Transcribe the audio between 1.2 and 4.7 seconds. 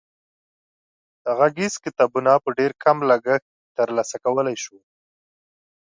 غږیز کتابونه په ډېر کم لګښت تر لاسه کولای